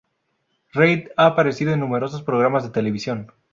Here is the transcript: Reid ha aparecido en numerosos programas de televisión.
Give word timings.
Reid 0.73 1.09
ha 1.15 1.27
aparecido 1.27 1.73
en 1.73 1.79
numerosos 1.79 2.23
programas 2.23 2.63
de 2.63 2.71
televisión. 2.71 3.31